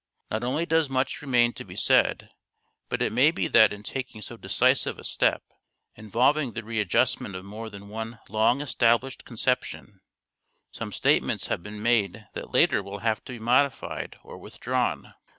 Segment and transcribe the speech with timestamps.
[0.31, 2.31] Not only does much remain to be said,
[2.89, 5.43] but it may be that in taking so decisive a step,
[5.93, 9.99] involving the re adjustment of more than one long established con ception,
[10.71, 15.13] some statements have been made that later will have to be modified or withdrawn.